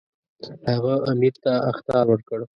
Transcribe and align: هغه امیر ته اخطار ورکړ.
هغه 0.71 0.93
امیر 1.11 1.33
ته 1.43 1.51
اخطار 1.71 2.05
ورکړ. 2.09 2.39